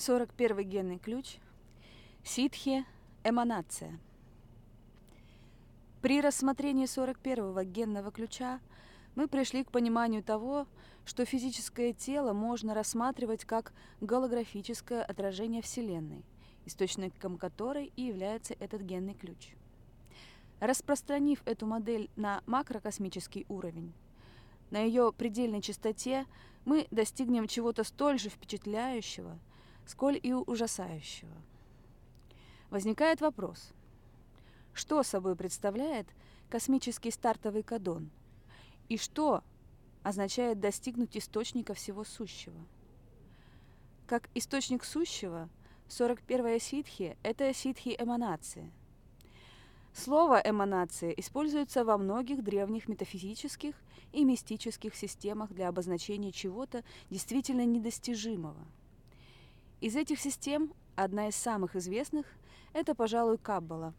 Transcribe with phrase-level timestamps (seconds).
[0.00, 1.36] 41 генный ключ.
[2.24, 2.86] Ситхи–
[3.24, 4.00] эманация.
[6.00, 8.60] При рассмотрении 41-го генного ключа
[9.14, 10.66] мы пришли к пониманию того,
[11.04, 16.24] что физическое тело можно рассматривать как голографическое отражение Вселенной,
[16.64, 19.50] источником которой и является этот генный ключ.
[20.60, 23.92] Распространив эту модель на макрокосмический уровень,
[24.70, 26.24] на ее предельной частоте
[26.64, 29.38] мы достигнем чего-то столь же впечатляющего–
[29.90, 31.34] сколь и ужасающего.
[32.70, 33.72] Возникает вопрос,
[34.72, 36.06] что собой представляет
[36.48, 38.10] космический стартовый кадон
[38.88, 39.42] и что
[40.04, 42.60] означает достигнуть источника всего сущего.
[44.06, 45.48] Как источник сущего,
[45.88, 48.70] 41-я ситхи– это ситхи эманации.
[49.92, 53.74] Слово «эманация» используется во многих древних метафизических
[54.12, 58.64] и мистических системах для обозначения чего-то действительно недостижимого–
[59.80, 62.26] из этих систем одна из самых известных–
[62.74, 63.94] это, пожалуй, Каббала,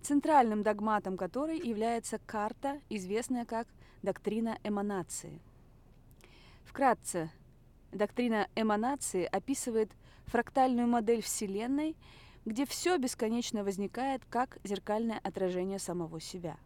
[0.00, 3.68] центральным догматом которой является карта, известная как
[4.02, 5.40] доктрина эманации.
[6.64, 7.30] Вкратце,
[7.92, 9.90] доктрина эманации описывает
[10.24, 11.94] фрактальную модель Вселенной,
[12.46, 16.56] где все бесконечно возникает как зеркальное отражение самого себя.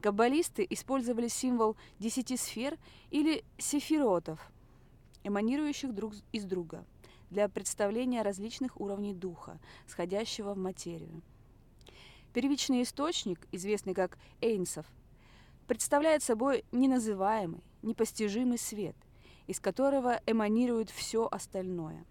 [0.00, 2.76] Каббалисты использовали символ десяти сфер
[3.10, 4.40] или сефиротов–
[5.24, 6.84] эманирующих друг из друга,
[7.30, 11.22] для представления различных уровней духа, сходящего в материю.
[12.32, 14.86] Первичный источник, известный как Эйнсов,
[15.66, 18.96] представляет собой неназываемый, непостижимый свет,
[19.46, 22.04] из которого эманирует все остальное.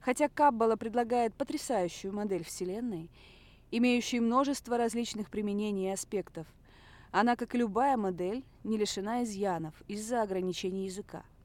[0.00, 3.10] Хотя Каббала предлагает потрясающую модель Вселенной,
[3.70, 6.46] имеющую множество различных применений и аспектов,
[7.10, 11.24] она, как и любая модель, не лишена изъянов из-за ограничений языка–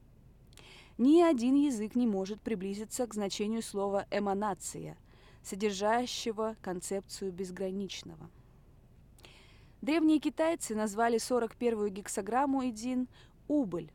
[0.98, 4.96] ни один язык не может приблизиться к значению слова «эманация»,
[5.42, 8.30] содержащего концепцию безграничного.
[9.82, 13.08] Древние китайцы назвали 41-ю гексограмму Эдин
[13.48, 13.92] «убыль»,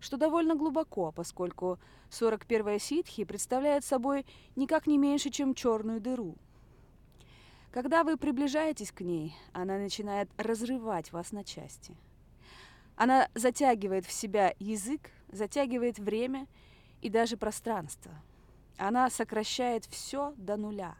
[0.00, 1.78] что довольно глубоко, поскольку
[2.10, 4.26] 41-я ситхи представляет собой
[4.56, 6.36] никак не меньше, чем черную дыру.
[7.70, 11.96] Когда вы приближаетесь к ней, она начинает разрывать вас на части.
[12.96, 16.46] Она затягивает в себя язык, затягивает время
[17.00, 18.12] и даже пространство.
[18.76, 20.96] Она сокращает все до нуля.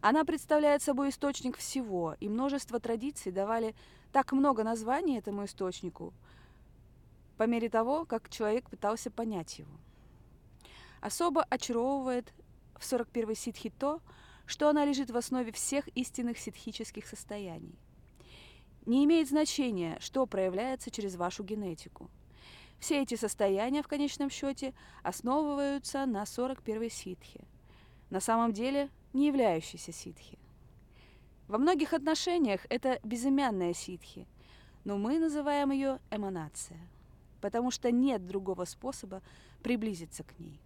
[0.00, 3.74] Она представляет собой источник всего, и множество традиций давали
[4.12, 6.14] так много названий этому источнику
[7.36, 9.72] по мере того, как человек пытался понять его.
[11.00, 12.32] Особо очаровывает
[12.76, 14.00] в 41-й ситхи то,
[14.46, 17.78] что она лежит в основе всех истинных ситхических состояний.
[18.86, 22.08] Не имеет значения, что проявляется через вашу генетику–
[22.78, 24.72] все эти состояния в конечном счете
[25.02, 27.40] основываются на 41-й ситхе,
[28.10, 30.38] на самом деле не являющейся ситхи.
[31.48, 34.26] Во многих отношениях это безымянная ситхи,
[34.84, 36.80] но мы называем ее эманация,
[37.40, 39.22] потому что нет другого способа
[39.62, 40.60] приблизиться к ней.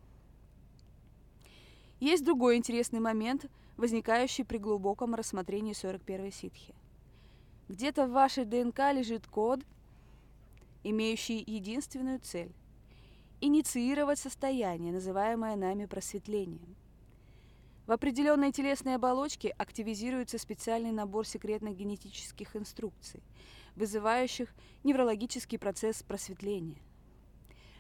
[2.01, 3.47] Есть другой интересный момент,
[3.77, 6.75] возникающий при глубоком рассмотрении 41-й ситхи.
[7.69, 9.61] Где-то в вашей ДНК лежит код–
[10.83, 12.53] имеющий единственную цель–
[13.41, 16.77] инициировать состояние, называемое нами просветлением.
[17.87, 23.21] В определенной телесной оболочке активизируется специальный набор секретных генетических инструкций,
[23.75, 24.55] вызывающих
[24.85, 26.79] неврологический процесс просветления.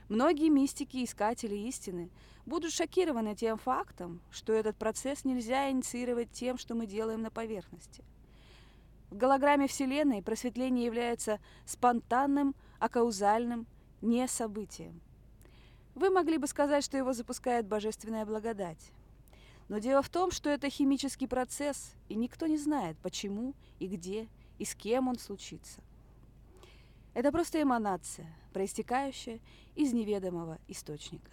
[0.08, 2.10] Многие мистики и искатели истины
[2.44, 8.02] будут шокированы тем фактом, что этот процесс нельзя инициировать тем, что мы делаем на поверхности.
[9.10, 13.66] В голограмме Вселенной просветление является спонтанным, акаузальным,
[14.00, 15.00] не событием.
[15.94, 18.90] Вы могли бы сказать, что его запускает божественная благодать.
[19.68, 24.28] Но дело в том, что это химический процесс, и никто не знает, почему и где
[24.58, 25.80] и с кем он случится.
[27.14, 29.38] Это просто эманация, проистекающая
[29.76, 31.30] из неведомого источника.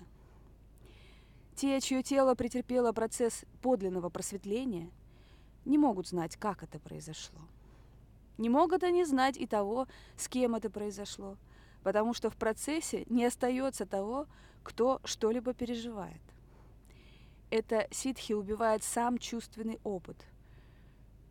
[1.55, 4.91] Те, чье тело претерпело процесс подлинного просветления,
[5.65, 7.39] не могут знать, как это произошло.
[8.39, 11.35] Не могут они знать и того, с кем это произошло,
[11.83, 14.27] потому что в процессе не остается того,
[14.63, 16.21] кто что-либо переживает.
[17.49, 20.15] Это ситхи убивает сам чувственный опыт,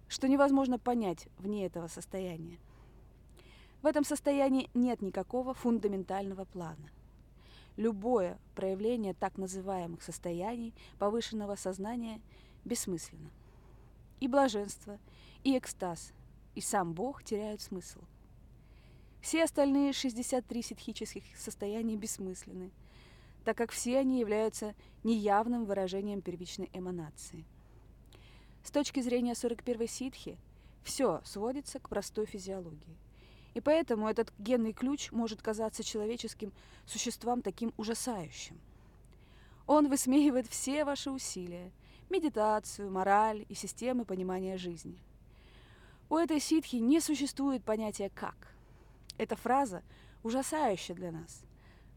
[0.07, 2.59] что невозможно понять вне этого состояния.
[3.81, 6.91] В этом состоянии нет никакого фундаментального плана.
[7.79, 12.21] Любое проявление так называемых состояний повышенного сознания
[12.67, 13.31] бессмысленно.
[14.21, 14.99] И блаженство,
[15.43, 16.13] и экстаз
[16.59, 18.01] и сам Бог теряют смысл.
[19.21, 22.73] Все остальные 63 ситхических состояния бессмысленны,
[23.45, 24.75] так как все они являются
[25.05, 27.45] неявным выражением первичной эманации.
[28.65, 30.37] С точки зрения 41-й ситхи,
[30.83, 32.99] все сводится к простой физиологии.
[33.55, 36.53] И поэтому этот генный ключ может казаться человеческим
[36.87, 38.59] существам таким ужасающим.
[39.69, 41.71] Он высмеивает все ваши усилия,
[42.11, 44.99] медитацию, мораль и системы понимания жизни.
[46.11, 48.55] У этой ситхи не существует понятия «как».
[49.19, 49.83] Эта фраза
[50.23, 51.43] ужасающая для нас,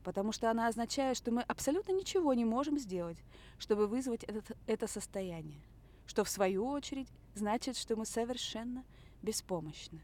[0.04, 3.18] потому что она означает, что мы абсолютно ничего не можем сделать,
[3.58, 5.62] чтобы вызвать этот, это состояние,
[6.08, 8.84] что в свою очередь значит, что мы совершенно
[9.22, 10.02] беспомощны.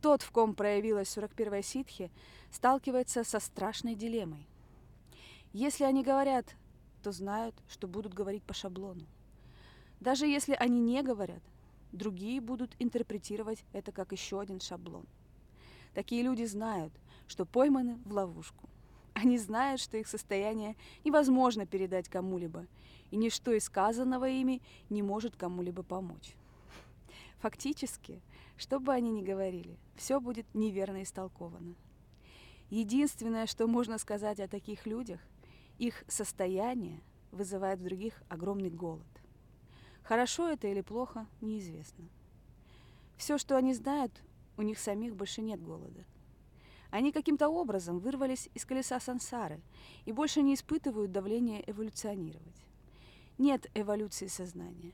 [0.00, 2.10] Тот, в ком проявилась 41-я ситхи,
[2.50, 4.46] сталкивается со страшной дилеммой.
[5.52, 6.46] Если они говорят,
[7.02, 9.06] то знают, что будут говорить по шаблону.
[10.00, 11.42] Даже если они не говорят,
[11.94, 15.06] другие будут интерпретировать это как еще один шаблон.
[15.94, 16.92] Такие люди знают,
[17.26, 18.68] что пойманы в ловушку.
[19.14, 22.66] Они знают, что их состояние невозможно передать кому-либо,
[23.12, 24.60] и ничто из сказанного ими
[24.90, 26.34] не может кому-либо помочь.
[27.38, 28.20] Фактически,
[28.56, 31.76] что бы они ни говорили, все будет неверно истолковано.
[32.70, 35.20] Единственное, что можно сказать о таких людях,
[35.78, 37.00] их состояние
[37.30, 39.06] вызывает в других огромный голод.
[40.04, 42.04] Хорошо это или плохо, неизвестно.
[43.16, 44.12] Все, что они знают,
[44.58, 46.04] у них самих больше нет голода.
[46.90, 49.60] Они каким-то образом вырвались из колеса сансары
[50.04, 52.66] и больше не испытывают давления эволюционировать.
[53.38, 54.92] Нет эволюции сознания.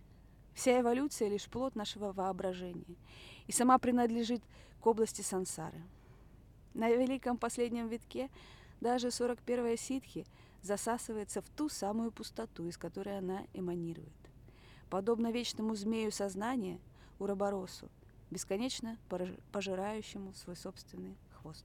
[0.54, 2.96] Вся эволюция лишь плод нашего воображения
[3.48, 4.42] и сама принадлежит
[4.80, 5.82] к области сансары.
[6.72, 8.30] На великом последнем витке
[8.80, 10.24] даже 41-я ситхи
[10.62, 14.29] засасывается в ту самую пустоту, из которой она эманирует.
[14.90, 16.80] Подобно вечному змею сознания,
[17.20, 17.88] Уроборосу,
[18.30, 18.98] бесконечно
[19.52, 21.64] пожирающему свой собственный хвост.